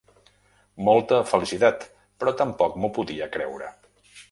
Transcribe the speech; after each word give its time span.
Molta 0.87 1.19
felicitat, 1.33 1.85
però 2.23 2.35
tampoc 2.41 2.79
m’ho 2.81 2.93
podia 2.99 3.31
creure. 3.37 3.71